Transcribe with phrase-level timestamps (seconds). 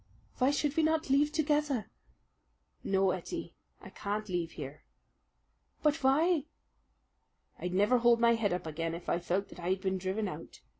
[0.39, 1.85] "Why should we not leave together?"
[2.83, 4.81] "No, Ettie, I can't leave here."
[5.83, 6.45] "But why?"
[7.59, 10.27] "I'd never hold my head up again if I felt that I had been driven
[10.27, 10.61] out.